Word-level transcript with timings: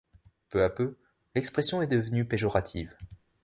Peu 0.49 0.63
à 0.63 0.71
peu, 0.71 0.97
l'expression 1.35 1.83
est 1.83 1.87
devenue 1.87 2.25
péjorative. 2.25 2.95